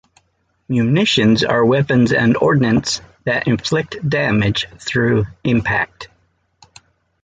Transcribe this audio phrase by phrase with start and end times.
[0.67, 6.07] Munitions are weapons and ordnance that inflict damage through impact.